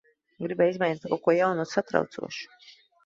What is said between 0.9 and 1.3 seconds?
kaut